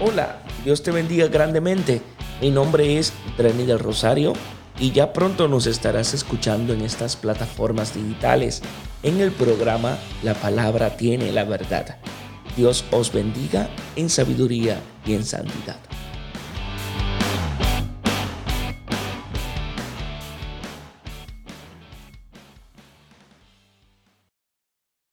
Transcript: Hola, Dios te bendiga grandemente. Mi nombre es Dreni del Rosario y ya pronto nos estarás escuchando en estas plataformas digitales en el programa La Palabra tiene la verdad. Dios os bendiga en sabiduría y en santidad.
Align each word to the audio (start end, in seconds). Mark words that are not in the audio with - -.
Hola, 0.00 0.38
Dios 0.64 0.84
te 0.84 0.92
bendiga 0.92 1.26
grandemente. 1.26 2.00
Mi 2.40 2.52
nombre 2.52 2.98
es 2.98 3.12
Dreni 3.36 3.64
del 3.64 3.80
Rosario 3.80 4.32
y 4.78 4.92
ya 4.92 5.12
pronto 5.12 5.48
nos 5.48 5.66
estarás 5.66 6.14
escuchando 6.14 6.72
en 6.72 6.82
estas 6.82 7.16
plataformas 7.16 7.94
digitales 7.94 8.62
en 9.02 9.20
el 9.20 9.32
programa 9.32 9.98
La 10.22 10.34
Palabra 10.34 10.96
tiene 10.96 11.32
la 11.32 11.42
verdad. 11.42 11.96
Dios 12.56 12.84
os 12.92 13.12
bendiga 13.12 13.68
en 13.96 14.08
sabiduría 14.08 14.78
y 15.04 15.14
en 15.14 15.24
santidad. 15.24 15.80